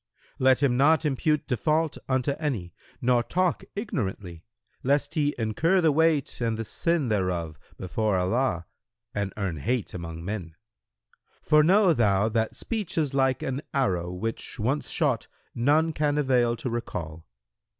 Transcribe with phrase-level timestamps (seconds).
[0.39, 4.43] Let him not impute default unto any nor talk ignorantly,
[4.81, 8.65] lest he incur the weight and the sin thereof before Allah
[9.13, 10.55] and earn hate among men;
[11.43, 16.55] for know thou that speech is like an arrow which once shot none can avail
[16.55, 17.27] to recall.